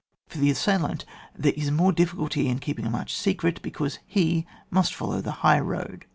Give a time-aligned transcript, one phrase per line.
[0.29, 1.05] Por the assailant,
[1.37, 5.59] there is more difficulty in keeping a march secret, because he must follow the high
[5.59, 6.07] road.